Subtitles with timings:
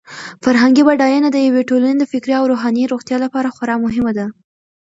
[0.43, 4.25] فرهنګي بډاینه د یوې ټولنې د فکري او روحاني روغتیا لپاره خورا مهمه ده.